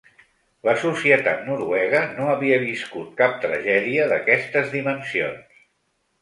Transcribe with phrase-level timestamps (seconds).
[0.67, 5.63] La societat noruega no havia viscut cap tragèdia d’aquestes dimensions.